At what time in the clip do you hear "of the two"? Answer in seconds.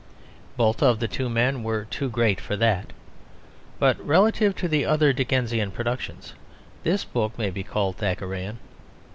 0.81-1.29